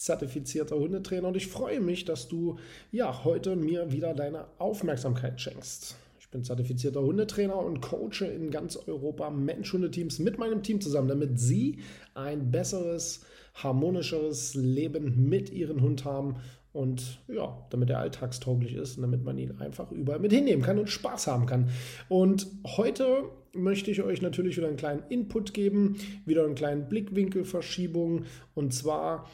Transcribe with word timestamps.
zertifizierter 0.00 0.76
Hundetrainer 0.76 1.28
und 1.28 1.36
ich 1.36 1.48
freue 1.48 1.78
mich, 1.78 2.06
dass 2.06 2.26
du 2.26 2.56
ja 2.90 3.22
heute 3.22 3.54
mir 3.54 3.92
wieder 3.92 4.14
deine 4.14 4.46
Aufmerksamkeit 4.58 5.38
schenkst. 5.38 5.96
Ich 6.18 6.30
bin 6.30 6.42
zertifizierter 6.42 7.02
Hundetrainer 7.02 7.58
und 7.58 7.82
coache 7.82 8.24
in 8.24 8.50
ganz 8.50 8.76
Europa 8.76 9.28
Mensch-Hundeteams 9.28 10.18
mit 10.20 10.38
meinem 10.38 10.62
Team 10.62 10.80
zusammen, 10.80 11.08
damit 11.08 11.38
sie 11.38 11.80
ein 12.14 12.50
besseres, 12.50 13.26
harmonischeres 13.54 14.54
Leben 14.54 15.28
mit 15.28 15.50
ihrem 15.50 15.82
Hund 15.82 16.06
haben 16.06 16.36
und 16.72 17.20
ja, 17.28 17.66
damit 17.68 17.90
er 17.90 17.98
alltagstauglich 17.98 18.74
ist 18.76 18.96
und 18.96 19.02
damit 19.02 19.22
man 19.22 19.36
ihn 19.36 19.58
einfach 19.58 19.90
überall 19.92 20.20
mit 20.20 20.32
hinnehmen 20.32 20.62
kann 20.62 20.78
und 20.78 20.88
Spaß 20.88 21.26
haben 21.26 21.44
kann. 21.44 21.68
Und 22.08 22.46
heute 22.64 23.24
möchte 23.52 23.90
ich 23.90 24.00
euch 24.02 24.22
natürlich 24.22 24.56
wieder 24.56 24.68
einen 24.68 24.76
kleinen 24.76 25.02
Input 25.10 25.52
geben, 25.52 25.96
wieder 26.24 26.44
einen 26.44 26.54
kleinen 26.54 26.88
Blickwinkelverschiebung 26.88 28.24
und 28.54 28.72
zwar 28.72 29.28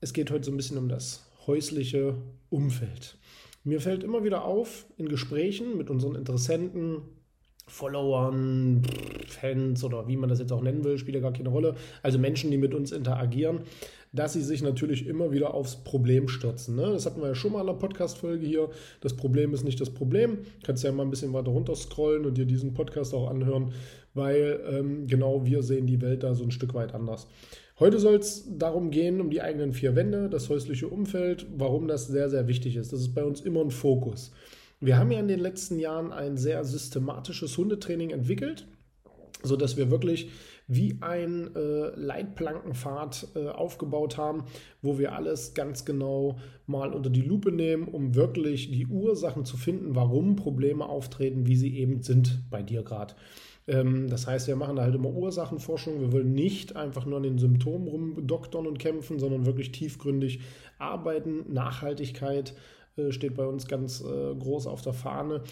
es 0.00 0.12
geht 0.12 0.30
heute 0.30 0.44
so 0.44 0.50
ein 0.50 0.56
bisschen 0.56 0.78
um 0.78 0.88
das 0.88 1.26
häusliche 1.46 2.16
Umfeld. 2.50 3.16
Mir 3.64 3.80
fällt 3.80 4.04
immer 4.04 4.24
wieder 4.24 4.44
auf 4.44 4.86
in 4.96 5.08
Gesprächen 5.08 5.76
mit 5.76 5.90
unseren 5.90 6.14
Interessenten, 6.14 7.02
Followern, 7.66 8.82
Fans 9.26 9.84
oder 9.84 10.08
wie 10.08 10.16
man 10.16 10.30
das 10.30 10.38
jetzt 10.38 10.52
auch 10.52 10.62
nennen 10.62 10.84
will, 10.84 10.96
spielt 10.98 11.16
ja 11.16 11.20
gar 11.20 11.32
keine 11.32 11.50
Rolle. 11.50 11.74
Also 12.02 12.18
Menschen, 12.18 12.50
die 12.50 12.56
mit 12.56 12.74
uns 12.74 12.92
interagieren, 12.92 13.60
dass 14.12 14.32
sie 14.32 14.42
sich 14.42 14.62
natürlich 14.62 15.06
immer 15.06 15.32
wieder 15.32 15.52
aufs 15.52 15.76
Problem 15.76 16.28
stürzen. 16.28 16.76
Ne? 16.76 16.90
Das 16.92 17.04
hatten 17.04 17.20
wir 17.20 17.28
ja 17.28 17.34
schon 17.34 17.52
mal 17.52 17.60
in 17.60 17.66
der 17.66 17.74
Podcast-Folge 17.74 18.46
hier. 18.46 18.70
Das 19.02 19.14
Problem 19.14 19.52
ist 19.52 19.64
nicht 19.64 19.80
das 19.80 19.90
Problem. 19.90 20.38
Kannst 20.62 20.82
ja 20.82 20.92
mal 20.92 21.02
ein 21.02 21.10
bisschen 21.10 21.34
weiter 21.34 21.50
runter 21.50 21.76
scrollen 21.76 22.24
und 22.24 22.38
dir 22.38 22.46
diesen 22.46 22.72
Podcast 22.72 23.12
auch 23.12 23.28
anhören, 23.28 23.72
weil 24.14 24.60
ähm, 24.70 25.06
genau 25.06 25.44
wir 25.44 25.62
sehen 25.62 25.86
die 25.86 26.00
Welt 26.00 26.22
da 26.22 26.34
so 26.34 26.44
ein 26.44 26.50
Stück 26.50 26.72
weit 26.72 26.94
anders. 26.94 27.26
Heute 27.80 28.00
soll 28.00 28.16
es 28.16 28.44
darum 28.58 28.90
gehen, 28.90 29.20
um 29.20 29.30
die 29.30 29.40
eigenen 29.40 29.72
vier 29.72 29.94
Wände, 29.94 30.28
das 30.28 30.48
häusliche 30.48 30.88
Umfeld, 30.88 31.46
warum 31.56 31.86
das 31.86 32.08
sehr, 32.08 32.28
sehr 32.28 32.48
wichtig 32.48 32.74
ist. 32.74 32.92
Das 32.92 32.98
ist 32.98 33.14
bei 33.14 33.22
uns 33.22 33.40
immer 33.40 33.60
ein 33.60 33.70
Fokus. 33.70 34.32
Wir 34.80 34.98
haben 34.98 35.12
ja 35.12 35.20
in 35.20 35.28
den 35.28 35.38
letzten 35.38 35.78
Jahren 35.78 36.12
ein 36.12 36.36
sehr 36.36 36.64
systematisches 36.64 37.56
Hundetraining 37.56 38.10
entwickelt, 38.10 38.66
sodass 39.44 39.76
wir 39.76 39.92
wirklich 39.92 40.30
wie 40.66 40.98
ein 41.00 41.54
äh, 41.54 41.90
Leitplankenpfad 41.94 43.28
äh, 43.36 43.46
aufgebaut 43.46 44.16
haben, 44.16 44.44
wo 44.82 44.98
wir 44.98 45.14
alles 45.14 45.54
ganz 45.54 45.84
genau 45.84 46.36
mal 46.66 46.92
unter 46.92 47.10
die 47.10 47.22
Lupe 47.22 47.52
nehmen, 47.52 47.86
um 47.86 48.16
wirklich 48.16 48.72
die 48.72 48.86
Ursachen 48.88 49.44
zu 49.44 49.56
finden, 49.56 49.94
warum 49.94 50.34
Probleme 50.34 50.84
auftreten, 50.84 51.46
wie 51.46 51.56
sie 51.56 51.78
eben 51.78 52.02
sind 52.02 52.42
bei 52.50 52.62
dir 52.62 52.82
gerade. 52.82 53.14
Ähm, 53.68 54.08
das 54.08 54.26
heißt, 54.26 54.48
wir 54.48 54.56
machen 54.56 54.76
da 54.76 54.82
halt 54.82 54.94
immer 54.94 55.10
Ursachenforschung. 55.10 56.00
Wir 56.00 56.12
wollen 56.12 56.32
nicht 56.32 56.74
einfach 56.74 57.04
nur 57.06 57.18
an 57.18 57.22
den 57.22 57.38
Symptomen 57.38 57.86
rumdoktern 57.86 58.66
und 58.66 58.78
kämpfen, 58.78 59.18
sondern 59.18 59.46
wirklich 59.46 59.70
tiefgründig 59.72 60.40
arbeiten. 60.78 61.44
Nachhaltigkeit 61.52 62.54
äh, 62.96 63.12
steht 63.12 63.34
bei 63.34 63.46
uns 63.46 63.68
ganz 63.68 64.00
äh, 64.00 64.34
groß 64.34 64.66
auf 64.66 64.80
der 64.80 64.94
Fahne. 64.94 65.42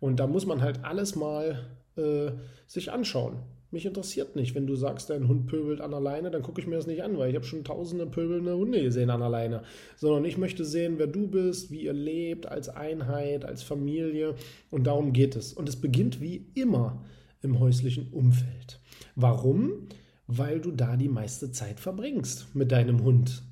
Und 0.00 0.18
da 0.18 0.26
muss 0.26 0.46
man 0.46 0.62
halt 0.62 0.84
alles 0.84 1.14
mal 1.14 1.66
äh, 1.96 2.32
sich 2.66 2.90
anschauen. 2.90 3.36
Mich 3.72 3.84
interessiert 3.84 4.36
nicht, 4.36 4.54
wenn 4.54 4.66
du 4.66 4.76
sagst, 4.76 5.10
dein 5.10 5.28
Hund 5.28 5.48
pöbelt 5.48 5.80
an 5.80 5.92
alleine, 5.92 6.30
dann 6.30 6.42
gucke 6.42 6.60
ich 6.60 6.68
mir 6.68 6.76
das 6.76 6.86
nicht 6.86 7.02
an, 7.02 7.18
weil 7.18 7.30
ich 7.30 7.34
habe 7.34 7.44
schon 7.44 7.64
tausende 7.64 8.06
pöbelnde 8.06 8.56
Hunde 8.56 8.80
gesehen 8.80 9.10
an 9.10 9.22
alleine. 9.22 9.64
Sondern 9.96 10.24
ich 10.24 10.38
möchte 10.38 10.64
sehen, 10.64 10.94
wer 10.98 11.08
du 11.08 11.26
bist, 11.26 11.70
wie 11.70 11.82
ihr 11.82 11.92
lebt, 11.92 12.46
als 12.46 12.70
Einheit, 12.70 13.44
als 13.44 13.62
Familie. 13.62 14.34
Und 14.70 14.86
darum 14.86 15.12
geht 15.12 15.36
es. 15.36 15.52
Und 15.52 15.68
es 15.68 15.76
beginnt 15.76 16.22
wie 16.22 16.46
immer 16.54 17.02
im 17.42 17.58
häuslichen 17.58 18.12
Umfeld. 18.12 18.80
Warum? 19.14 19.88
Weil 20.26 20.60
du 20.60 20.72
da 20.72 20.96
die 20.96 21.08
meiste 21.08 21.52
Zeit 21.52 21.80
verbringst 21.80 22.54
mit 22.54 22.72
deinem 22.72 23.02
Hund. 23.02 23.42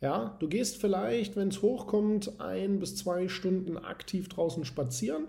Ja, 0.00 0.36
du 0.40 0.48
gehst 0.48 0.78
vielleicht, 0.78 1.36
wenn 1.36 1.48
es 1.48 1.62
hochkommt, 1.62 2.40
ein 2.40 2.80
bis 2.80 2.96
zwei 2.96 3.28
Stunden 3.28 3.76
aktiv 3.76 4.28
draußen 4.28 4.64
spazieren. 4.64 5.28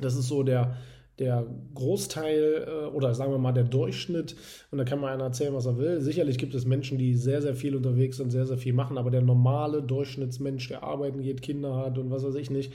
Das 0.00 0.16
ist 0.16 0.26
so 0.26 0.42
der, 0.42 0.76
der 1.20 1.46
Großteil 1.74 2.66
äh, 2.66 2.86
oder 2.86 3.14
sagen 3.14 3.32
wir 3.32 3.38
mal 3.38 3.52
der 3.52 3.64
Durchschnitt. 3.64 4.36
Und 4.72 4.78
da 4.78 4.84
kann 4.84 5.00
man 5.00 5.12
einer 5.12 5.24
erzählen, 5.24 5.54
was 5.54 5.66
er 5.66 5.78
will. 5.78 6.00
Sicherlich 6.00 6.36
gibt 6.36 6.54
es 6.54 6.66
Menschen, 6.66 6.98
die 6.98 7.14
sehr, 7.14 7.40
sehr 7.40 7.54
viel 7.54 7.76
unterwegs 7.76 8.16
sind, 8.16 8.30
sehr, 8.30 8.46
sehr 8.46 8.58
viel 8.58 8.72
machen, 8.72 8.98
aber 8.98 9.12
der 9.12 9.22
normale 9.22 9.82
Durchschnittsmensch, 9.82 10.68
der 10.68 10.82
arbeiten 10.82 11.22
geht, 11.22 11.42
Kinder 11.42 11.76
hat 11.76 11.96
und 11.96 12.10
was 12.10 12.24
weiß 12.24 12.34
ich 12.34 12.50
nicht, 12.50 12.72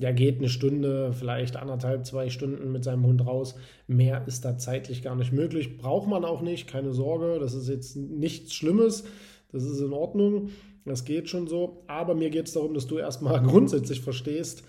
der 0.00 0.12
geht 0.12 0.38
eine 0.38 0.48
Stunde, 0.48 1.12
vielleicht 1.12 1.56
anderthalb, 1.56 2.06
zwei 2.06 2.30
Stunden 2.30 2.72
mit 2.72 2.84
seinem 2.84 3.04
Hund 3.04 3.26
raus. 3.26 3.54
Mehr 3.86 4.26
ist 4.26 4.44
da 4.44 4.56
zeitlich 4.56 5.02
gar 5.02 5.14
nicht 5.14 5.32
möglich. 5.32 5.78
Braucht 5.78 6.08
man 6.08 6.24
auch 6.24 6.40
nicht, 6.40 6.66
keine 6.66 6.92
Sorge. 6.92 7.38
Das 7.38 7.54
ist 7.54 7.68
jetzt 7.68 7.96
nichts 7.96 8.54
Schlimmes. 8.54 9.04
Das 9.52 9.64
ist 9.64 9.80
in 9.80 9.92
Ordnung. 9.92 10.50
Das 10.84 11.04
geht 11.04 11.28
schon 11.28 11.46
so. 11.46 11.84
Aber 11.86 12.14
mir 12.14 12.30
geht 12.30 12.46
es 12.46 12.54
darum, 12.54 12.74
dass 12.74 12.86
du 12.86 12.98
erstmal 12.98 13.42
grundsätzlich 13.42 14.00
verstehst, 14.00 14.64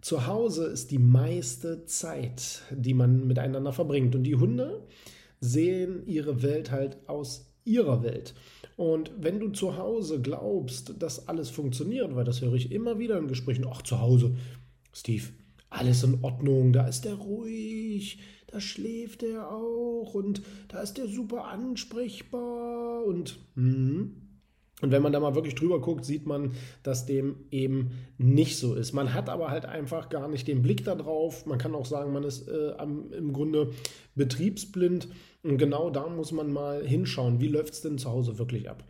zu 0.00 0.26
Hause 0.26 0.66
ist 0.66 0.90
die 0.90 0.98
meiste 0.98 1.84
Zeit, 1.84 2.62
die 2.72 2.92
man 2.92 3.28
miteinander 3.28 3.72
verbringt. 3.72 4.16
Und 4.16 4.24
die 4.24 4.34
Hunde 4.34 4.82
sehen 5.40 6.02
ihre 6.06 6.42
Welt 6.42 6.72
halt 6.72 6.96
aus 7.08 7.52
ihrer 7.64 8.02
Welt. 8.02 8.34
Und 8.76 9.12
wenn 9.20 9.38
du 9.38 9.50
zu 9.50 9.76
Hause 9.76 10.20
glaubst, 10.20 11.00
dass 11.00 11.28
alles 11.28 11.50
funktioniert, 11.50 12.16
weil 12.16 12.24
das 12.24 12.40
höre 12.40 12.54
ich 12.54 12.72
immer 12.72 12.98
wieder 12.98 13.16
in 13.18 13.28
Gesprächen, 13.28 13.66
ach 13.70 13.82
zu 13.82 14.00
Hause, 14.00 14.34
Steve, 14.92 15.28
alles 15.70 16.02
in 16.02 16.22
Ordnung, 16.22 16.72
da 16.72 16.86
ist 16.86 17.06
er 17.06 17.14
ruhig, 17.14 18.18
da 18.46 18.60
schläft 18.60 19.22
er 19.22 19.50
auch 19.50 20.14
und 20.14 20.42
da 20.68 20.80
ist 20.80 20.98
er 20.98 21.08
super 21.08 21.46
ansprechbar 21.46 23.04
und 23.04 23.38
hm. 23.54 24.12
und 24.82 24.90
wenn 24.90 25.02
man 25.02 25.12
da 25.12 25.20
mal 25.20 25.34
wirklich 25.34 25.54
drüber 25.54 25.80
guckt, 25.80 26.04
sieht 26.04 26.26
man, 26.26 26.52
dass 26.82 27.06
dem 27.06 27.36
eben 27.50 27.92
nicht 28.18 28.58
so 28.58 28.74
ist. 28.74 28.92
Man 28.92 29.14
hat 29.14 29.30
aber 29.30 29.48
halt 29.50 29.64
einfach 29.64 30.10
gar 30.10 30.28
nicht 30.28 30.46
den 30.46 30.60
Blick 30.60 30.84
darauf. 30.84 31.46
Man 31.46 31.58
kann 31.58 31.74
auch 31.74 31.86
sagen, 31.86 32.12
man 32.12 32.24
ist 32.24 32.48
äh, 32.48 32.72
am, 32.76 33.10
im 33.12 33.32
Grunde 33.32 33.70
betriebsblind. 34.14 35.08
Und 35.42 35.56
genau 35.56 35.90
da 35.90 36.08
muss 36.08 36.30
man 36.32 36.52
mal 36.52 36.86
hinschauen, 36.86 37.40
wie 37.40 37.48
läuft 37.48 37.72
es 37.72 37.80
denn 37.80 37.98
zu 37.98 38.10
Hause 38.10 38.38
wirklich 38.38 38.68
ab. 38.68 38.84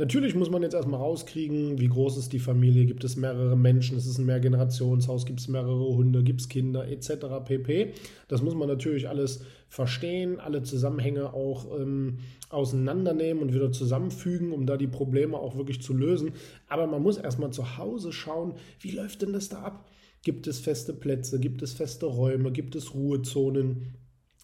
Natürlich 0.00 0.36
muss 0.36 0.48
man 0.48 0.62
jetzt 0.62 0.74
erstmal 0.74 1.00
rauskriegen, 1.00 1.80
wie 1.80 1.88
groß 1.88 2.18
ist 2.18 2.32
die 2.32 2.38
Familie, 2.38 2.86
gibt 2.86 3.02
es 3.02 3.16
mehrere 3.16 3.56
Menschen, 3.56 3.98
ist 3.98 4.06
es 4.06 4.16
ein 4.16 4.26
Mehrgenerationshaus, 4.26 5.26
gibt 5.26 5.40
es 5.40 5.48
mehrere 5.48 5.88
Hunde, 5.88 6.22
gibt 6.22 6.40
es 6.40 6.48
Kinder 6.48 6.86
etc. 6.86 7.26
pp. 7.44 7.94
Das 8.28 8.40
muss 8.40 8.54
man 8.54 8.68
natürlich 8.68 9.08
alles 9.08 9.44
verstehen, 9.68 10.38
alle 10.38 10.62
Zusammenhänge 10.62 11.34
auch 11.34 11.66
ähm, 11.76 12.18
auseinandernehmen 12.48 13.42
und 13.42 13.52
wieder 13.52 13.72
zusammenfügen, 13.72 14.52
um 14.52 14.66
da 14.66 14.76
die 14.76 14.86
Probleme 14.86 15.36
auch 15.36 15.56
wirklich 15.56 15.82
zu 15.82 15.94
lösen. 15.94 16.30
Aber 16.68 16.86
man 16.86 17.02
muss 17.02 17.18
erstmal 17.18 17.50
zu 17.50 17.76
Hause 17.76 18.12
schauen, 18.12 18.54
wie 18.78 18.92
läuft 18.92 19.22
denn 19.22 19.32
das 19.32 19.48
da 19.48 19.62
ab? 19.62 19.88
Gibt 20.22 20.46
es 20.46 20.60
feste 20.60 20.92
Plätze, 20.92 21.40
gibt 21.40 21.60
es 21.60 21.72
feste 21.72 22.06
Räume, 22.06 22.52
gibt 22.52 22.76
es 22.76 22.94
Ruhezonen, 22.94 23.94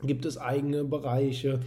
gibt 0.03 0.27
es 0.27 0.37
eigene 0.37 0.83
Bereiche? 0.83 1.61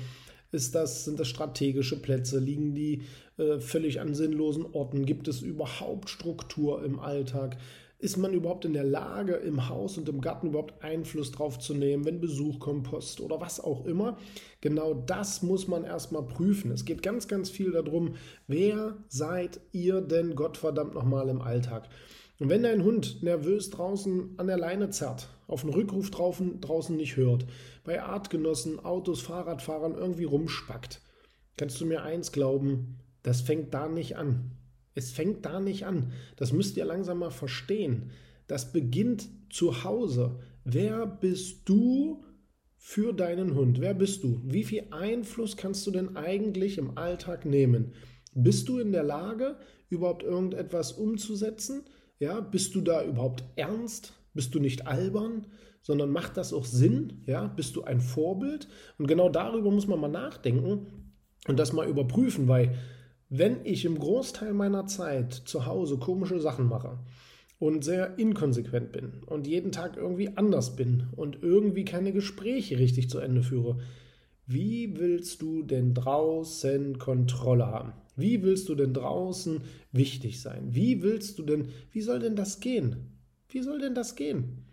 Ist 0.51 0.75
das, 0.75 1.05
sind 1.05 1.19
das 1.19 1.27
strategische 1.27 2.01
Plätze? 2.01 2.39
Liegen 2.39 2.73
die 2.73 3.03
äh, 3.37 3.59
völlig 3.59 3.99
an 3.99 4.15
sinnlosen 4.15 4.65
Orten? 4.65 5.05
Gibt 5.05 5.27
es 5.27 5.41
überhaupt 5.41 6.09
Struktur 6.09 6.83
im 6.83 6.99
Alltag? 6.99 7.57
Ist 7.99 8.15
man 8.17 8.33
überhaupt 8.33 8.63
in 8.63 8.73
der 8.73 8.83
Lage, 8.83 9.33
im 9.33 9.69
Haus 9.69 9.97
und 9.97 10.07
im 10.07 10.21
Garten 10.21 10.47
überhaupt 10.47 10.83
Einfluss 10.83 11.31
drauf 11.31 11.57
zu 11.57 11.73
nehmen, 11.73 12.05
wenn 12.05 12.21
Besuch 12.21 12.59
kommt, 12.59 12.83
Post 12.83 13.21
oder 13.21 13.41
was 13.41 13.59
auch 13.59 13.85
immer? 13.85 14.17
Genau 14.61 14.93
das 14.93 15.41
muss 15.41 15.67
man 15.67 15.83
erstmal 15.83 16.21
prüfen. 16.21 16.69
Es 16.69 16.85
geht 16.85 17.01
ganz, 17.01 17.27
ganz 17.27 17.49
viel 17.49 17.71
darum, 17.71 18.13
wer 18.45 18.97
seid 19.07 19.59
ihr 19.71 20.01
denn 20.01 20.35
Gottverdammt 20.35 20.93
nochmal 20.93 21.27
im 21.29 21.41
Alltag? 21.41 21.89
Und 22.39 22.49
wenn 22.49 22.63
dein 22.63 22.83
Hund 22.83 23.23
nervös 23.23 23.69
draußen 23.71 24.37
an 24.37 24.47
der 24.47 24.57
Leine 24.57 24.89
zerrt, 24.89 25.29
auf 25.47 25.61
den 25.61 25.71
Rückruf 25.71 26.11
draußen, 26.11 26.61
draußen 26.61 26.95
nicht 26.95 27.17
hört, 27.17 27.47
bei 27.83 28.01
Artgenossen, 28.01 28.79
Autos, 28.79 29.21
Fahrradfahrern 29.21 29.95
irgendwie 29.95 30.25
rumspackt, 30.25 31.01
kannst 31.57 31.81
du 31.81 31.85
mir 31.85 32.03
eins 32.03 32.31
glauben, 32.31 32.99
das 33.23 33.41
fängt 33.41 33.73
da 33.73 33.87
nicht 33.87 34.17
an. 34.17 34.51
Es 34.93 35.11
fängt 35.11 35.45
da 35.45 35.59
nicht 35.59 35.85
an. 35.85 36.11
Das 36.35 36.53
müsst 36.53 36.77
ihr 36.77 36.85
langsam 36.85 37.19
mal 37.19 37.31
verstehen. 37.31 38.11
Das 38.47 38.71
beginnt 38.71 39.29
zu 39.49 39.83
Hause. 39.83 40.39
Wer 40.63 41.05
bist 41.05 41.67
du 41.69 42.23
für 42.77 43.13
deinen 43.13 43.55
Hund? 43.55 43.81
Wer 43.81 43.93
bist 43.93 44.23
du? 44.23 44.41
Wie 44.43 44.63
viel 44.63 44.87
Einfluss 44.91 45.57
kannst 45.57 45.85
du 45.87 45.91
denn 45.91 46.15
eigentlich 46.15 46.77
im 46.77 46.97
Alltag 46.97 47.45
nehmen? 47.45 47.93
Bist 48.33 48.69
du 48.69 48.79
in 48.79 48.91
der 48.91 49.03
Lage, 49.03 49.57
überhaupt 49.89 50.23
irgendetwas 50.23 50.93
umzusetzen? 50.93 51.83
Ja, 52.19 52.39
bist 52.39 52.73
du 52.75 52.81
da 52.81 53.03
überhaupt 53.03 53.43
ernst? 53.55 54.13
Bist 54.33 54.55
du 54.55 54.59
nicht 54.59 54.87
albern, 54.87 55.47
sondern 55.81 56.11
macht 56.11 56.37
das 56.37 56.53
auch 56.53 56.65
Sinn? 56.65 57.23
Ja, 57.25 57.47
bist 57.47 57.75
du 57.75 57.83
ein 57.83 58.01
Vorbild? 58.01 58.67
Und 58.97 59.07
genau 59.07 59.29
darüber 59.29 59.71
muss 59.71 59.87
man 59.87 59.99
mal 59.99 60.07
nachdenken 60.07 61.13
und 61.47 61.59
das 61.59 61.73
mal 61.73 61.87
überprüfen, 61.87 62.47
weil 62.47 62.75
wenn 63.29 63.65
ich 63.65 63.85
im 63.85 63.99
Großteil 63.99 64.53
meiner 64.53 64.85
Zeit 64.85 65.33
zu 65.33 65.65
Hause 65.65 65.97
komische 65.97 66.39
Sachen 66.39 66.67
mache 66.67 66.99
und 67.59 67.83
sehr 67.83 68.17
inkonsequent 68.17 68.91
bin 68.91 69.23
und 69.25 69.47
jeden 69.47 69.71
Tag 69.71 69.97
irgendwie 69.97 70.29
anders 70.35 70.75
bin 70.75 71.07
und 71.15 71.43
irgendwie 71.43 71.85
keine 71.85 72.13
Gespräche 72.13 72.79
richtig 72.79 73.09
zu 73.09 73.19
Ende 73.19 73.43
führe, 73.43 73.79
wie 74.45 74.97
willst 74.97 75.41
du 75.41 75.63
denn 75.63 75.93
draußen 75.93 76.97
Kontrolle 76.99 77.67
haben? 77.67 77.93
Wie 78.17 78.43
willst 78.43 78.67
du 78.67 78.75
denn 78.75 78.93
draußen 78.93 79.61
wichtig 79.93 80.41
sein? 80.41 80.75
Wie 80.75 81.01
willst 81.01 81.39
du 81.39 81.43
denn, 81.43 81.69
wie 81.91 82.01
soll 82.01 82.19
denn 82.19 82.35
das 82.35 82.59
gehen? 82.59 83.17
Wie 83.47 83.61
soll 83.61 83.79
denn 83.79 83.95
das 83.95 84.15
gehen? 84.15 84.65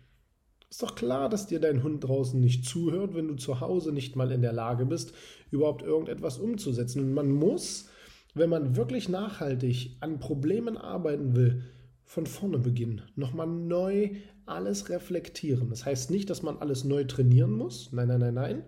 Ist 0.69 0.83
doch 0.83 0.95
klar, 0.95 1.29
dass 1.29 1.47
dir 1.47 1.61
dein 1.61 1.83
Hund 1.83 2.03
draußen 2.03 2.37
nicht 2.41 2.65
zuhört, 2.65 3.15
wenn 3.15 3.29
du 3.29 3.35
zu 3.35 3.61
Hause 3.61 3.93
nicht 3.93 4.17
mal 4.17 4.31
in 4.31 4.41
der 4.41 4.51
Lage 4.51 4.85
bist, 4.85 5.13
überhaupt 5.51 5.83
irgendetwas 5.83 6.39
umzusetzen. 6.39 6.99
Und 6.99 7.13
man 7.13 7.31
muss 7.31 7.87
wenn 8.35 8.49
man 8.49 8.75
wirklich 8.75 9.09
nachhaltig 9.09 9.95
an 10.01 10.19
Problemen 10.19 10.77
arbeiten 10.77 11.35
will, 11.35 11.63
von 12.03 12.27
vorne 12.27 12.59
beginnen, 12.59 13.01
nochmal 13.15 13.47
neu 13.47 14.11
alles 14.45 14.89
reflektieren. 14.89 15.69
Das 15.69 15.85
heißt 15.85 16.11
nicht, 16.11 16.29
dass 16.29 16.43
man 16.43 16.57
alles 16.57 16.83
neu 16.83 17.05
trainieren 17.05 17.53
muss. 17.53 17.91
Nein, 17.93 18.09
nein, 18.09 18.19
nein, 18.19 18.33
nein. 18.35 18.63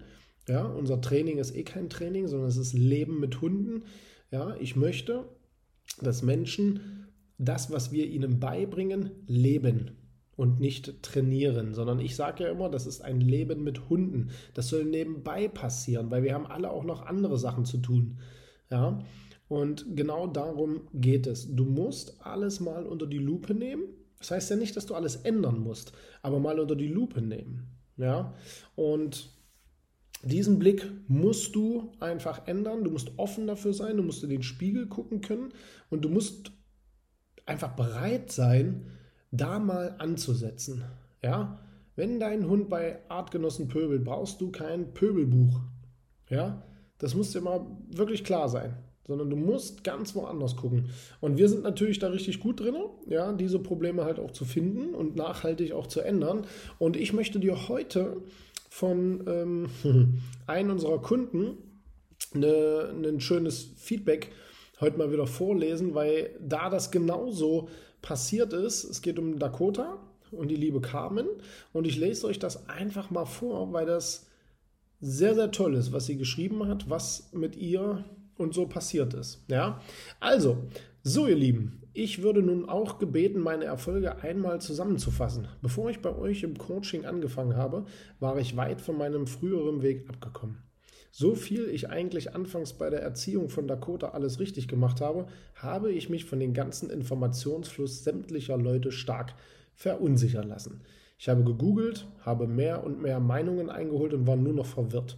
Ja, 0.48 0.66
unser 0.66 1.02
Training 1.02 1.38
ist 1.38 1.56
eh 1.56 1.64
kein 1.64 1.90
Training, 1.90 2.28
sondern 2.28 2.48
es 2.48 2.58
ist 2.58 2.74
Leben 2.74 3.20
mit 3.20 3.42
Hunden. 3.42 3.84
Ja, 4.32 4.56
ich 4.60 4.76
möchte, 4.76 5.26
dass 6.02 6.22
Menschen 6.22 7.08
das, 7.38 7.72
was 7.72 7.92
wir 7.92 8.08
ihnen 8.08 8.40
beibringen, 8.40 9.12
leben 9.28 9.92
und 10.36 10.60
nicht 10.60 11.02
trainieren, 11.04 11.74
sondern 11.74 12.00
ich 12.00 12.16
sage 12.16 12.44
ja 12.44 12.50
immer, 12.52 12.70
das 12.70 12.86
ist 12.86 13.02
ein 13.02 13.22
Leben 13.22 13.64
mit 13.64 13.90
Hunden. 13.90 14.30
Das 14.54 14.70
soll 14.70 14.86
nebenbei 14.86 15.48
passieren, 15.48 16.12
weil 16.12 16.24
wir 16.24 16.34
haben 16.34 16.46
alle 16.46 16.72
auch 16.72 16.84
noch 16.84 17.06
andere 17.06 17.38
Sachen 17.38 17.66
zu 17.66 17.78
tun. 17.78 18.20
Ja, 18.70 19.00
und 19.48 19.96
genau 19.96 20.28
darum 20.28 20.82
geht 20.94 21.26
es. 21.26 21.56
Du 21.56 21.64
musst 21.66 22.26
alles 22.26 22.60
mal 22.60 22.86
unter 22.86 23.08
die 23.08 23.18
Lupe 23.18 23.54
nehmen. 23.54 23.84
Das 24.20 24.32
heißt 24.32 24.50
ja 24.50 24.56
nicht, 24.56 24.76
dass 24.76 24.86
du 24.86 24.96
alles 24.96 25.18
ändern 25.18 25.60
musst, 25.60 25.94
aber 26.22 26.40
mal 26.40 26.60
unter 26.60 26.76
die 26.76 26.88
Lupe 26.88 27.22
nehmen. 27.22 27.68
Ja? 27.98 28.34
Und 28.76 29.37
diesen 30.28 30.60
Blick 30.60 30.86
musst 31.08 31.56
du 31.56 31.92
einfach 32.00 32.48
ändern. 32.48 32.84
Du 32.84 32.92
musst 32.92 33.12
offen 33.18 33.48
dafür 33.48 33.74
sein. 33.74 33.98
Du 33.98 34.04
musst 34.04 34.24
in 34.24 34.30
den 34.30 34.44
Spiegel 34.44 34.88
gucken 34.88 35.22
können. 35.22 35.54
Und 35.90 36.06
du 36.06 36.10
musst 36.10 36.52
einfach 37.46 37.76
bereit 37.76 38.32
sein, 38.32 38.88
da 39.32 39.60
mal 39.60 39.96
anzusetzen. 40.00 40.84
Ja? 41.24 41.60
Wenn 41.96 42.20
dein 42.20 42.48
Hund 42.48 42.70
bei 42.70 43.00
Artgenossen 43.10 43.68
pöbelt, 43.68 44.04
brauchst 44.04 44.40
du 44.42 44.52
kein 44.52 44.94
Pöbelbuch. 44.94 45.60
Ja? 46.30 46.64
Das 46.98 47.16
muss 47.16 47.32
dir 47.32 47.42
mal 47.42 47.66
wirklich 47.90 48.24
klar 48.24 48.50
sein 48.50 48.78
sondern 49.08 49.30
du 49.30 49.38
musst 49.38 49.84
ganz 49.84 50.14
woanders 50.16 50.58
gucken. 50.58 50.90
Und 51.22 51.38
wir 51.38 51.48
sind 51.48 51.64
natürlich 51.64 52.00
da 52.00 52.10
richtig 52.10 52.40
gut 52.40 52.60
drin, 52.60 52.76
ja, 53.08 53.32
diese 53.32 53.60
Probleme 53.60 54.04
halt 54.04 54.20
auch 54.20 54.32
zu 54.32 54.46
finden 54.46 54.94
und 54.94 55.16
nachhaltig 55.16 55.72
auch 55.72 55.88
zu 55.88 56.02
ändern. 56.02 56.46
Und 56.78 56.98
ich 56.98 57.14
möchte 57.14 57.40
dir 57.40 57.70
heute 57.70 58.18
von 58.70 59.24
ähm, 59.28 59.70
einem 60.48 60.72
unserer 60.72 61.02
Kunden 61.02 61.58
eine, 62.34 62.94
ein 62.94 63.20
schönes 63.22 63.72
Feedback 63.78 64.32
heute 64.80 64.98
mal 64.98 65.12
wieder 65.12 65.28
vorlesen, 65.28 65.96
weil 65.96 66.36
da 66.40 66.70
das 66.70 66.92
genauso 66.92 67.70
passiert 68.02 68.54
ist. 68.54 68.84
Es 68.84 69.02
geht 69.02 69.20
um 69.20 69.40
Dakota 69.40 69.98
und 70.32 70.50
die 70.50 70.56
liebe 70.56 70.82
Carmen. 70.82 71.28
Und 71.74 71.88
ich 71.88 71.98
lese 71.98 72.28
euch 72.28 72.40
das 72.40 72.70
einfach 72.70 73.10
mal 73.10 73.26
vor, 73.26 73.74
weil 73.74 73.86
das 73.86 74.28
sehr, 75.00 75.36
sehr 75.36 75.52
toll 75.52 75.76
ist, 75.76 75.92
was 75.94 76.06
sie 76.06 76.18
geschrieben 76.18 76.68
hat, 76.68 76.90
was 76.90 77.30
mit 77.34 77.56
ihr 77.56 78.06
und 78.38 78.54
so 78.54 78.68
passiert 78.68 79.14
es. 79.14 79.44
Ja, 79.48 79.82
also, 80.20 80.58
so 81.04 81.28
ihr 81.28 81.36
Lieben, 81.36 81.82
ich 81.98 82.22
würde 82.22 82.44
nun 82.44 82.70
auch 82.70 83.00
gebeten, 83.00 83.40
meine 83.40 83.66
Erfolge 83.66 84.22
einmal 84.22 84.62
zusammenzufassen. 84.62 85.48
Bevor 85.64 85.90
ich 85.90 86.00
bei 86.00 86.16
euch 86.16 86.44
im 86.44 86.56
Coaching 86.56 87.06
angefangen 87.06 87.58
habe, 87.58 87.86
war 88.20 88.38
ich 88.38 88.56
weit 88.56 88.82
von 88.82 89.00
meinem 89.00 89.26
früheren 89.26 89.82
Weg 89.82 90.08
abgekommen. 90.08 90.60
So 91.10 91.34
viel 91.34 91.68
ich 91.68 91.90
eigentlich 91.90 92.36
anfangs 92.36 92.74
bei 92.74 92.92
der 92.92 93.02
Erziehung 93.02 93.50
von 93.50 93.68
Dakota 93.68 94.10
alles 94.10 94.40
richtig 94.40 94.68
gemacht 94.68 95.02
habe, 95.02 95.26
habe 95.56 95.92
ich 95.92 96.08
mich 96.08 96.26
von 96.26 96.40
dem 96.40 96.54
ganzen 96.54 96.92
Informationsfluss 96.92 98.04
sämtlicher 98.04 98.58
Leute 98.58 98.92
stark 98.92 99.34
verunsichern 99.74 100.48
lassen. 100.48 100.82
Ich 101.18 101.30
habe 101.30 101.44
gegoogelt, 101.44 102.06
habe 102.20 102.46
mehr 102.46 102.84
und 102.84 103.02
mehr 103.02 103.20
Meinungen 103.20 103.72
eingeholt 103.72 104.14
und 104.14 104.28
war 104.28 104.36
nur 104.36 104.54
noch 104.54 104.68
verwirrt. 104.68 105.18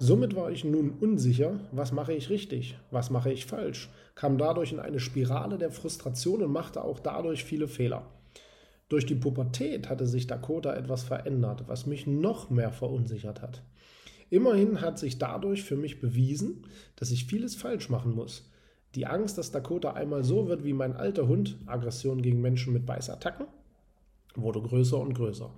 Somit 0.00 0.34
war 0.34 0.50
ich 0.50 0.64
nun 0.64 0.90
unsicher, 1.00 1.60
was 1.70 1.92
mache 1.92 2.12
ich 2.12 2.28
richtig, 2.28 2.76
was 2.90 3.10
mache 3.10 3.32
ich 3.32 3.46
falsch, 3.46 3.90
kam 4.16 4.38
dadurch 4.38 4.72
in 4.72 4.80
eine 4.80 4.98
Spirale 4.98 5.56
der 5.56 5.70
Frustration 5.70 6.42
und 6.42 6.52
machte 6.52 6.82
auch 6.82 6.98
dadurch 6.98 7.44
viele 7.44 7.68
Fehler. 7.68 8.04
Durch 8.88 9.06
die 9.06 9.14
Pubertät 9.14 9.88
hatte 9.88 10.06
sich 10.06 10.26
Dakota 10.26 10.74
etwas 10.74 11.04
verändert, 11.04 11.64
was 11.68 11.86
mich 11.86 12.06
noch 12.06 12.50
mehr 12.50 12.72
verunsichert 12.72 13.40
hat. 13.40 13.62
Immerhin 14.30 14.80
hat 14.80 14.98
sich 14.98 15.18
dadurch 15.18 15.62
für 15.62 15.76
mich 15.76 16.00
bewiesen, 16.00 16.66
dass 16.96 17.12
ich 17.12 17.26
vieles 17.26 17.54
falsch 17.54 17.88
machen 17.88 18.14
muss. 18.14 18.50
Die 18.96 19.06
Angst, 19.06 19.38
dass 19.38 19.52
Dakota 19.52 19.92
einmal 19.92 20.24
so 20.24 20.48
wird 20.48 20.64
wie 20.64 20.72
mein 20.72 20.96
alter 20.96 21.28
Hund, 21.28 21.56
Aggression 21.66 22.20
gegen 22.20 22.40
Menschen 22.40 22.72
mit 22.72 22.84
Beißattacken, 22.84 23.46
wurde 24.34 24.60
größer 24.60 24.98
und 24.98 25.14
größer. 25.14 25.50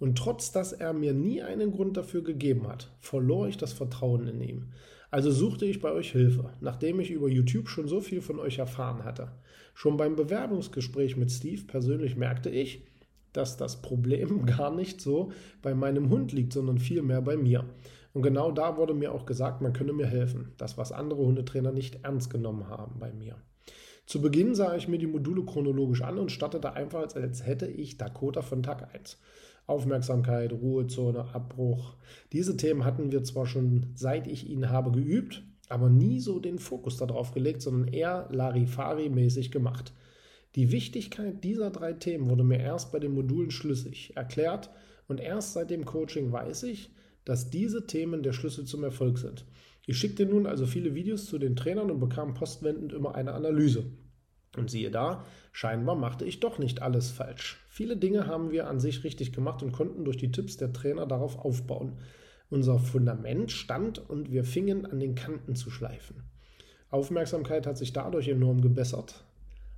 Und 0.00 0.16
trotz 0.16 0.50
dass 0.50 0.72
er 0.72 0.92
mir 0.92 1.12
nie 1.12 1.42
einen 1.42 1.70
Grund 1.70 1.96
dafür 1.96 2.24
gegeben 2.24 2.66
hat, 2.66 2.90
verlor 2.98 3.46
ich 3.46 3.58
das 3.58 3.72
Vertrauen 3.72 4.26
in 4.26 4.40
ihm. 4.40 4.68
Also 5.10 5.30
suchte 5.30 5.66
ich 5.66 5.80
bei 5.80 5.92
euch 5.92 6.10
Hilfe, 6.10 6.50
nachdem 6.60 7.00
ich 7.00 7.10
über 7.10 7.28
YouTube 7.28 7.68
schon 7.68 7.86
so 7.86 8.00
viel 8.00 8.22
von 8.22 8.38
euch 8.40 8.58
erfahren 8.58 9.04
hatte. 9.04 9.30
Schon 9.74 9.96
beim 9.96 10.16
Bewerbungsgespräch 10.16 11.16
mit 11.16 11.30
Steve 11.30 11.62
persönlich 11.66 12.16
merkte 12.16 12.48
ich, 12.48 12.86
dass 13.32 13.56
das 13.56 13.82
Problem 13.82 14.46
gar 14.46 14.74
nicht 14.74 15.00
so 15.00 15.32
bei 15.62 15.74
meinem 15.74 16.08
Hund 16.08 16.32
liegt, 16.32 16.54
sondern 16.54 16.78
vielmehr 16.78 17.20
bei 17.20 17.36
mir. 17.36 17.64
Und 18.12 18.22
genau 18.22 18.50
da 18.50 18.76
wurde 18.76 18.94
mir 18.94 19.12
auch 19.12 19.26
gesagt, 19.26 19.60
man 19.60 19.72
könne 19.72 19.92
mir 19.92 20.06
helfen. 20.06 20.52
Das, 20.56 20.78
was 20.78 20.92
andere 20.92 21.20
Hundetrainer 21.20 21.72
nicht 21.72 22.04
ernst 22.04 22.30
genommen 22.30 22.68
haben 22.68 22.98
bei 22.98 23.12
mir. 23.12 23.36
Zu 24.10 24.20
Beginn 24.20 24.56
sah 24.56 24.74
ich 24.74 24.88
mir 24.88 24.98
die 24.98 25.06
Module 25.06 25.44
chronologisch 25.44 26.02
an 26.02 26.18
und 26.18 26.32
startete 26.32 26.72
einfach, 26.72 27.14
als 27.14 27.46
hätte 27.46 27.68
ich 27.68 27.96
Dakota 27.96 28.42
von 28.42 28.60
Tag 28.60 28.92
1. 28.92 29.20
Aufmerksamkeit, 29.68 30.52
Ruhezone, 30.52 31.32
Abbruch. 31.32 31.94
Diese 32.32 32.56
Themen 32.56 32.84
hatten 32.84 33.12
wir 33.12 33.22
zwar 33.22 33.46
schon 33.46 33.92
seit 33.94 34.26
ich 34.26 34.50
ihn 34.50 34.68
habe 34.68 34.90
geübt, 34.90 35.44
aber 35.68 35.88
nie 35.90 36.18
so 36.18 36.40
den 36.40 36.58
Fokus 36.58 36.96
darauf 36.96 37.30
gelegt, 37.30 37.62
sondern 37.62 37.86
eher 37.86 38.28
Larifari-mäßig 38.32 39.52
gemacht. 39.52 39.92
Die 40.56 40.72
Wichtigkeit 40.72 41.44
dieser 41.44 41.70
drei 41.70 41.92
Themen 41.92 42.28
wurde 42.28 42.42
mir 42.42 42.58
erst 42.58 42.90
bei 42.90 42.98
den 42.98 43.14
Modulen 43.14 43.52
schlüssig 43.52 44.16
erklärt 44.16 44.70
und 45.06 45.20
erst 45.20 45.52
seit 45.52 45.70
dem 45.70 45.84
Coaching 45.84 46.32
weiß 46.32 46.64
ich, 46.64 46.90
dass 47.24 47.48
diese 47.48 47.86
Themen 47.86 48.24
der 48.24 48.32
Schlüssel 48.32 48.64
zum 48.64 48.82
Erfolg 48.82 49.18
sind. 49.18 49.44
Ich 49.90 49.98
schickte 49.98 50.24
nun 50.24 50.46
also 50.46 50.66
viele 50.66 50.94
Videos 50.94 51.26
zu 51.26 51.36
den 51.36 51.56
Trainern 51.56 51.90
und 51.90 51.98
bekam 51.98 52.32
postwendend 52.34 52.92
immer 52.92 53.16
eine 53.16 53.32
Analyse. 53.32 53.90
Und 54.56 54.70
siehe 54.70 54.92
da, 54.92 55.24
scheinbar 55.50 55.96
machte 55.96 56.24
ich 56.24 56.38
doch 56.38 56.60
nicht 56.60 56.80
alles 56.80 57.10
falsch. 57.10 57.60
Viele 57.68 57.96
Dinge 57.96 58.28
haben 58.28 58.52
wir 58.52 58.68
an 58.68 58.78
sich 58.78 59.02
richtig 59.02 59.32
gemacht 59.32 59.64
und 59.64 59.72
konnten 59.72 60.04
durch 60.04 60.16
die 60.16 60.30
Tipps 60.30 60.56
der 60.56 60.72
Trainer 60.72 61.06
darauf 61.06 61.40
aufbauen. 61.40 61.98
Unser 62.50 62.78
Fundament 62.78 63.50
stand 63.50 63.98
und 63.98 64.30
wir 64.30 64.44
fingen 64.44 64.86
an 64.86 65.00
den 65.00 65.16
Kanten 65.16 65.56
zu 65.56 65.72
schleifen. 65.72 66.22
Aufmerksamkeit 66.90 67.66
hat 67.66 67.76
sich 67.76 67.92
dadurch 67.92 68.28
enorm 68.28 68.60
gebessert. 68.60 69.24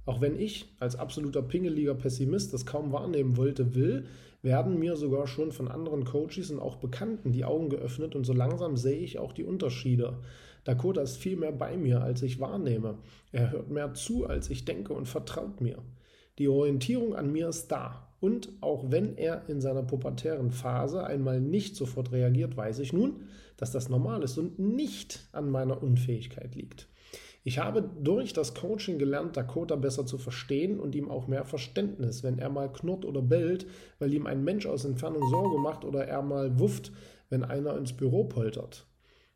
Auch 0.04 0.20
wenn 0.20 0.38
ich 0.38 0.74
als 0.80 0.96
absoluter 0.96 1.42
pingeliger 1.42 1.94
Pessimist 1.94 2.52
das 2.52 2.66
kaum 2.66 2.92
wahrnehmen 2.92 3.36
wollte, 3.36 3.74
will, 3.74 4.06
werden 4.42 4.78
mir 4.78 4.96
sogar 4.96 5.28
schon 5.28 5.52
von 5.52 5.68
anderen 5.68 6.04
Coaches 6.04 6.50
und 6.50 6.58
auch 6.58 6.76
Bekannten 6.76 7.32
die 7.32 7.44
Augen 7.44 7.68
geöffnet 7.68 8.16
und 8.16 8.24
so 8.24 8.32
langsam 8.32 8.76
sehe 8.76 8.98
ich 8.98 9.18
auch 9.18 9.32
die 9.32 9.44
Unterschiede. 9.44 10.18
Dakota 10.64 11.00
ist 11.00 11.16
viel 11.16 11.36
mehr 11.36 11.52
bei 11.52 11.76
mir, 11.76 12.02
als 12.02 12.22
ich 12.22 12.40
wahrnehme. 12.40 12.98
Er 13.30 13.52
hört 13.52 13.70
mehr 13.70 13.94
zu, 13.94 14.26
als 14.26 14.50
ich 14.50 14.64
denke 14.64 14.92
und 14.92 15.06
vertraut 15.06 15.60
mir. 15.60 15.78
Die 16.38 16.48
Orientierung 16.48 17.14
an 17.14 17.30
mir 17.30 17.48
ist 17.48 17.68
da 17.68 18.08
Und 18.22 18.50
auch 18.60 18.92
wenn 18.92 19.18
er 19.18 19.48
in 19.48 19.60
seiner 19.60 19.82
pubertären 19.82 20.52
Phase 20.52 21.04
einmal 21.04 21.40
nicht 21.40 21.74
sofort 21.74 22.12
reagiert, 22.12 22.56
weiß 22.56 22.78
ich 22.78 22.92
nun, 22.92 23.24
dass 23.56 23.72
das 23.72 23.88
normal 23.88 24.22
ist 24.22 24.38
und 24.38 24.60
nicht 24.60 25.28
an 25.32 25.50
meiner 25.50 25.82
Unfähigkeit 25.82 26.54
liegt. 26.54 26.86
Ich 27.44 27.58
habe 27.58 27.82
durch 27.82 28.32
das 28.32 28.54
Coaching 28.54 28.98
gelernt, 28.98 29.36
Dakota 29.36 29.74
besser 29.74 30.06
zu 30.06 30.16
verstehen 30.16 30.78
und 30.78 30.94
ihm 30.94 31.10
auch 31.10 31.26
mehr 31.26 31.44
Verständnis, 31.44 32.22
wenn 32.22 32.38
er 32.38 32.50
mal 32.50 32.72
knurrt 32.72 33.04
oder 33.04 33.20
bellt, 33.20 33.66
weil 33.98 34.14
ihm 34.14 34.26
ein 34.26 34.44
Mensch 34.44 34.66
aus 34.66 34.84
Entfernung 34.84 35.28
Sorge 35.28 35.58
macht 35.58 35.84
oder 35.84 36.06
er 36.06 36.22
mal 36.22 36.60
wufft, 36.60 36.92
wenn 37.30 37.42
einer 37.42 37.76
ins 37.76 37.94
Büro 37.94 38.24
poltert. 38.24 38.86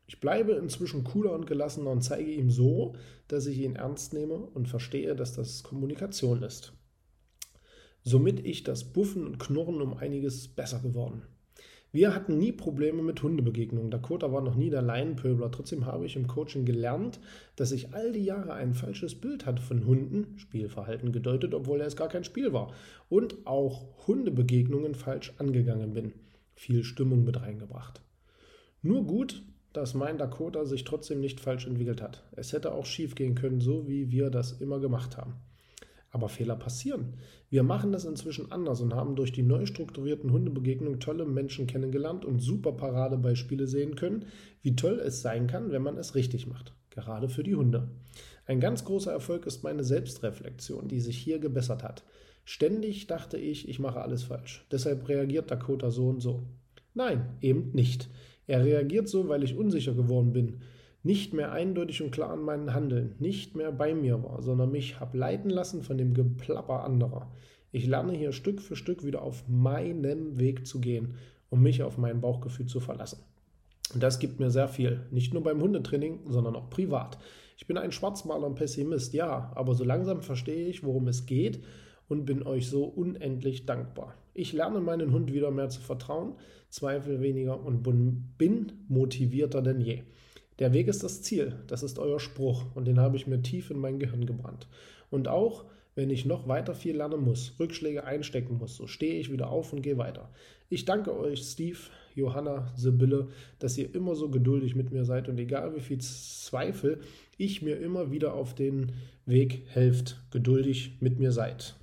Ich 0.05 0.21
bleibe 0.21 0.53
inzwischen 0.53 1.03
cooler 1.03 1.33
und 1.33 1.47
gelassener 1.47 1.89
und 1.89 2.01
zeige 2.01 2.31
ihm 2.31 2.49
so, 2.49 2.95
dass 3.27 3.45
ich 3.45 3.57
ihn 3.59 3.75
ernst 3.75 4.13
nehme 4.13 4.35
und 4.35 4.69
verstehe, 4.69 5.13
dass 5.13 5.33
das 5.33 5.63
Kommunikation 5.63 6.43
ist. 6.43 6.71
Somit 8.03 8.45
ich 8.45 8.63
das 8.63 8.85
Buffen 8.85 9.25
und 9.25 9.37
Knurren 9.37 9.81
um 9.81 9.97
einiges 9.97 10.47
besser 10.47 10.79
geworden. 10.79 11.23
Wir 11.91 12.13
hatten 12.13 12.37
nie 12.37 12.51
Probleme 12.51 13.01
mit 13.01 13.23
Hundebegegnungen. 13.23 13.89
Dakota 13.89 14.31
war 14.31 14.41
noch 14.41 14.55
nie 14.55 14.69
der 14.69 14.81
Laienpöbler. 14.81 15.51
Trotzdem 15.51 15.85
habe 15.85 16.05
ich 16.05 16.15
im 16.15 16.27
Coaching 16.27 16.65
gelernt, 16.65 17.19
dass 17.55 17.71
ich 17.71 17.93
all 17.93 18.11
die 18.11 18.25
Jahre 18.25 18.53
ein 18.53 18.73
falsches 18.73 19.15
Bild 19.15 19.45
hatte 19.45 19.61
von 19.61 19.85
Hunden, 19.85 20.37
Spielverhalten 20.37 21.11
gedeutet, 21.11 21.53
obwohl 21.53 21.81
es 21.81 21.95
gar 21.95 22.09
kein 22.09 22.25
Spiel 22.25 22.51
war, 22.51 22.73
und 23.09 23.47
auch 23.47 24.07
Hundebegegnungen 24.07 24.95
falsch 24.95 25.33
angegangen 25.37 25.93
bin. 25.93 26.13
Viel 26.55 26.83
Stimmung 26.83 27.23
mit 27.23 27.41
reingebracht. 27.41 28.01
Nur 28.81 29.05
gut, 29.05 29.43
dass 29.73 29.93
mein 29.93 30.17
Dakota 30.17 30.65
sich 30.65 30.83
trotzdem 30.83 31.21
nicht 31.21 31.39
falsch 31.39 31.67
entwickelt 31.67 32.01
hat. 32.01 32.23
Es 32.35 32.51
hätte 32.51 32.73
auch 32.73 32.85
schief 32.85 33.15
gehen 33.15 33.35
können, 33.35 33.61
so 33.61 33.87
wie 33.87 34.11
wir 34.11 34.29
das 34.29 34.53
immer 34.53 34.79
gemacht 34.79 35.17
haben. 35.17 35.35
Aber 36.17 36.29
Fehler 36.29 36.55
passieren. 36.55 37.13
Wir 37.51 37.61
machen 37.61 37.91
das 37.91 38.03
inzwischen 38.03 38.51
anders 38.51 38.81
und 38.81 38.95
haben 38.95 39.15
durch 39.15 39.31
die 39.31 39.43
neu 39.43 39.67
strukturierten 39.67 40.31
Hundebegegnungen 40.31 40.99
tolle 40.99 41.25
Menschen 41.25 41.67
kennengelernt 41.67 42.25
und 42.25 42.39
super 42.39 42.71
Paradebeispiele 42.71 43.67
sehen 43.67 43.93
können, 43.93 44.25
wie 44.63 44.75
toll 44.75 44.99
es 44.99 45.21
sein 45.21 45.45
kann, 45.45 45.71
wenn 45.71 45.83
man 45.83 45.95
es 45.95 46.15
richtig 46.15 46.47
macht. 46.47 46.73
Gerade 46.89 47.29
für 47.29 47.43
die 47.43 47.53
Hunde. 47.53 47.89
Ein 48.47 48.59
ganz 48.59 48.83
großer 48.83 49.11
Erfolg 49.11 49.45
ist 49.45 49.63
meine 49.63 49.83
Selbstreflexion, 49.83 50.87
die 50.87 51.01
sich 51.01 51.19
hier 51.19 51.37
gebessert 51.37 51.83
hat. 51.83 52.03
Ständig 52.45 53.05
dachte 53.05 53.37
ich, 53.37 53.69
ich 53.69 53.77
mache 53.77 54.01
alles 54.01 54.23
falsch. 54.23 54.65
Deshalb 54.71 55.07
reagiert 55.07 55.51
Dakota 55.51 55.91
so 55.91 56.07
und 56.09 56.19
so. 56.19 56.47
Nein, 56.95 57.29
eben 57.41 57.73
nicht. 57.73 58.09
Er 58.47 58.65
reagiert 58.65 59.07
so, 59.07 59.29
weil 59.29 59.43
ich 59.43 59.55
unsicher 59.55 59.93
geworden 59.93 60.33
bin 60.33 60.61
nicht 61.07 61.33
mehr 61.33 61.53
eindeutig 61.53 62.03
und 62.03 62.11
klar 62.11 62.31
an 62.31 62.41
meinen 62.41 62.73
Handeln, 62.73 63.15
nicht 63.17 63.55
mehr 63.55 63.71
bei 63.71 63.95
mir 63.95 64.21
war, 64.23 64.41
sondern 64.41 64.71
mich 64.73 64.99
hab 64.99 65.15
leiten 65.15 65.49
lassen 65.49 65.81
von 65.81 65.97
dem 65.97 66.13
Geplapper 66.13 66.83
anderer. 66.83 67.31
Ich 67.71 67.87
lerne 67.87 68.11
hier 68.11 68.33
Stück 68.33 68.61
für 68.61 68.75
Stück 68.75 69.05
wieder 69.05 69.21
auf 69.21 69.47
meinem 69.47 70.37
Weg 70.37 70.67
zu 70.67 70.81
gehen, 70.81 71.15
um 71.49 71.63
mich 71.63 71.81
auf 71.81 71.97
mein 71.97 72.19
Bauchgefühl 72.19 72.65
zu 72.65 72.81
verlassen. 72.81 73.23
Und 73.93 74.03
das 74.03 74.19
gibt 74.19 74.41
mir 74.41 74.51
sehr 74.51 74.67
viel, 74.67 75.05
nicht 75.09 75.33
nur 75.33 75.43
beim 75.43 75.61
Hundetraining, 75.61 76.19
sondern 76.27 76.57
auch 76.57 76.69
privat. 76.69 77.17
Ich 77.55 77.67
bin 77.67 77.77
ein 77.77 77.93
Schwarzmaler 77.93 78.45
und 78.45 78.55
Pessimist, 78.55 79.13
ja, 79.13 79.53
aber 79.55 79.75
so 79.75 79.85
langsam 79.85 80.21
verstehe 80.21 80.67
ich, 80.67 80.83
worum 80.83 81.07
es 81.07 81.25
geht 81.25 81.63
und 82.09 82.25
bin 82.25 82.43
euch 82.43 82.67
so 82.67 82.83
unendlich 82.83 83.65
dankbar. 83.65 84.13
Ich 84.33 84.51
lerne 84.51 84.81
meinen 84.81 85.13
Hund 85.13 85.31
wieder 85.31 85.51
mehr 85.51 85.69
zu 85.69 85.79
vertrauen, 85.79 86.33
zweifle 86.67 87.21
weniger 87.21 87.63
und 87.63 87.83
bin 88.37 88.73
motivierter 88.89 89.61
denn 89.61 89.79
je. 89.79 90.03
Der 90.59 90.73
Weg 90.73 90.87
ist 90.87 91.03
das 91.03 91.21
Ziel, 91.21 91.55
das 91.67 91.83
ist 91.83 91.99
euer 91.99 92.19
Spruch 92.19 92.65
und 92.73 92.85
den 92.85 92.99
habe 92.99 93.15
ich 93.15 93.27
mir 93.27 93.41
tief 93.41 93.69
in 93.69 93.77
mein 93.77 93.99
Gehirn 93.99 94.25
gebrannt. 94.25 94.67
Und 95.11 95.27
auch 95.27 95.65
wenn 95.93 96.09
ich 96.09 96.25
noch 96.25 96.47
weiter 96.47 96.75
viel 96.75 96.95
lernen 96.95 97.23
muss, 97.23 97.55
Rückschläge 97.59 98.03
einstecken 98.03 98.57
muss, 98.57 98.75
so 98.75 98.87
stehe 98.87 99.19
ich 99.19 99.31
wieder 99.31 99.49
auf 99.49 99.73
und 99.73 99.81
gehe 99.81 99.97
weiter. 99.97 100.29
Ich 100.69 100.85
danke 100.85 101.17
euch, 101.17 101.41
Steve, 101.41 101.77
Johanna, 102.13 102.71
Sibylle, 102.75 103.29
dass 103.59 103.77
ihr 103.77 103.93
immer 103.93 104.15
so 104.15 104.29
geduldig 104.29 104.75
mit 104.75 104.91
mir 104.91 105.05
seid 105.05 105.29
und 105.29 105.39
egal 105.39 105.75
wie 105.75 105.79
viel 105.79 105.99
Zweifel 105.99 107.01
ich 107.37 107.61
mir 107.61 107.79
immer 107.79 108.11
wieder 108.11 108.33
auf 108.33 108.55
den 108.55 108.93
Weg 109.25 109.63
helft, 109.67 110.21
geduldig 110.31 110.97
mit 110.99 111.19
mir 111.19 111.31
seid. 111.31 111.75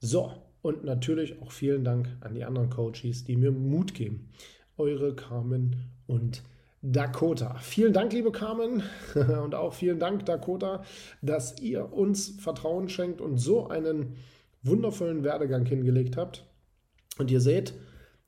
So, 0.00 0.32
und 0.62 0.84
natürlich 0.84 1.40
auch 1.42 1.52
vielen 1.52 1.84
Dank 1.84 2.08
an 2.20 2.34
die 2.34 2.44
anderen 2.44 2.70
Coaches, 2.70 3.24
die 3.24 3.36
mir 3.36 3.52
Mut 3.52 3.94
geben. 3.94 4.30
Eure 4.76 5.14
Carmen 5.14 5.76
und 6.06 6.42
Dakota. 6.86 7.56
Vielen 7.62 7.94
Dank, 7.94 8.12
liebe 8.12 8.30
Carmen, 8.30 8.82
und 9.14 9.54
auch 9.54 9.72
vielen 9.72 9.98
Dank, 9.98 10.26
Dakota, 10.26 10.84
dass 11.22 11.58
ihr 11.62 11.94
uns 11.94 12.36
Vertrauen 12.38 12.90
schenkt 12.90 13.22
und 13.22 13.38
so 13.38 13.68
einen 13.68 14.16
wundervollen 14.62 15.24
Werdegang 15.24 15.64
hingelegt 15.64 16.18
habt. 16.18 16.44
Und 17.16 17.30
ihr 17.30 17.40
seht, 17.40 17.72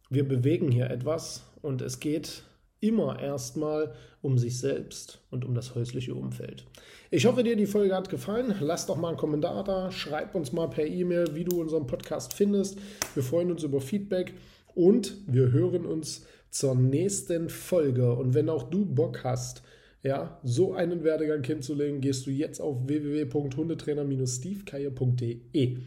wir 0.08 0.26
bewegen 0.26 0.70
hier 0.70 0.90
etwas 0.90 1.44
und 1.60 1.82
es 1.82 2.00
geht 2.00 2.44
immer 2.80 3.20
erstmal 3.20 3.92
um 4.22 4.38
sich 4.38 4.58
selbst 4.58 5.20
und 5.30 5.44
um 5.44 5.54
das 5.54 5.74
häusliche 5.74 6.14
Umfeld. 6.14 6.64
Ich 7.10 7.26
hoffe, 7.26 7.42
dir 7.42 7.56
die 7.56 7.66
Folge 7.66 7.94
hat 7.94 8.08
gefallen. 8.08 8.54
Lass 8.60 8.86
doch 8.86 8.96
mal 8.96 9.08
einen 9.08 9.16
Kommentar 9.18 9.64
da, 9.64 9.90
schreib 9.90 10.34
uns 10.34 10.52
mal 10.52 10.68
per 10.68 10.86
E-Mail, 10.86 11.34
wie 11.34 11.44
du 11.44 11.60
unseren 11.60 11.86
Podcast 11.86 12.32
findest. 12.32 12.78
Wir 13.14 13.22
freuen 13.22 13.50
uns 13.50 13.62
über 13.64 13.82
Feedback 13.82 14.32
und 14.74 15.14
wir 15.26 15.52
hören 15.52 15.84
uns 15.84 16.26
zur 16.56 16.74
nächsten 16.74 17.48
Folge. 17.48 18.12
Und 18.14 18.34
wenn 18.34 18.48
auch 18.48 18.70
du 18.70 18.84
Bock 18.86 19.24
hast, 19.24 19.62
ja, 20.02 20.40
so 20.42 20.74
einen 20.74 21.04
Werdegang 21.04 21.44
hinzulegen, 21.44 22.00
gehst 22.00 22.26
du 22.26 22.30
jetzt 22.30 22.60
auf 22.60 22.86
www.hundetrainer-stevekeier.de 22.86 25.78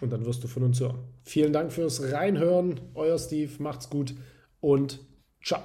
und 0.00 0.12
dann 0.12 0.24
wirst 0.24 0.42
du 0.44 0.48
von 0.48 0.62
uns 0.62 0.80
hören. 0.80 1.00
Vielen 1.22 1.52
Dank 1.52 1.72
fürs 1.72 2.12
Reinhören. 2.12 2.80
Euer 2.94 3.18
Steve, 3.18 3.50
macht's 3.58 3.90
gut 3.90 4.14
und 4.60 5.00
ciao. 5.42 5.60